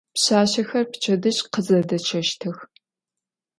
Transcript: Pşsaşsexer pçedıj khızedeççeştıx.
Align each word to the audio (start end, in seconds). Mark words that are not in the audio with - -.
Pşsaşsexer 0.15 0.85
pçedıj 0.91 1.37
khızedeççeştıx. 1.53 2.57